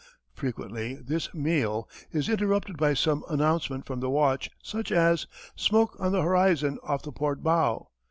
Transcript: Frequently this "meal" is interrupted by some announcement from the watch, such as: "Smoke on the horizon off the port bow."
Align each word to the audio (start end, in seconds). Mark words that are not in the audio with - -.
Frequently 0.33 0.95
this 0.95 1.31
"meal" 1.31 1.87
is 2.11 2.27
interrupted 2.27 2.75
by 2.75 2.95
some 2.95 3.23
announcement 3.29 3.85
from 3.85 3.99
the 3.99 4.09
watch, 4.09 4.49
such 4.63 4.91
as: 4.91 5.27
"Smoke 5.55 5.95
on 5.99 6.11
the 6.11 6.23
horizon 6.23 6.79
off 6.81 7.03
the 7.03 7.11
port 7.11 7.43
bow." 7.43 7.87